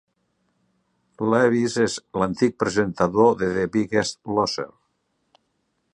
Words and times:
Lewis 1.33 1.75
és 1.83 1.99
l'antic 2.21 2.57
presentador 2.65 3.31
de 3.43 3.53
"The 3.59 3.69
Biggest 3.77 4.21
Loser". 4.39 4.71